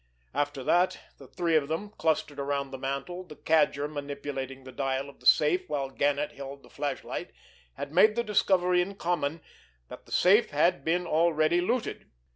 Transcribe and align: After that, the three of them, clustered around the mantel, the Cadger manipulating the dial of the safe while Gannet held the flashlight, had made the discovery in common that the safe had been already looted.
After 0.33 0.63
that, 0.63 0.99
the 1.19 1.27
three 1.27 1.55
of 1.55 1.67
them, 1.67 1.91
clustered 1.91 2.39
around 2.39 2.71
the 2.71 2.79
mantel, 2.79 3.23
the 3.23 3.35
Cadger 3.35 3.87
manipulating 3.87 4.63
the 4.63 4.71
dial 4.71 5.09
of 5.09 5.19
the 5.19 5.27
safe 5.27 5.69
while 5.69 5.91
Gannet 5.91 6.31
held 6.31 6.63
the 6.63 6.71
flashlight, 6.71 7.29
had 7.73 7.93
made 7.93 8.15
the 8.15 8.23
discovery 8.23 8.81
in 8.81 8.95
common 8.95 9.41
that 9.89 10.07
the 10.07 10.11
safe 10.11 10.49
had 10.49 10.83
been 10.83 11.05
already 11.05 11.61
looted. 11.61 12.09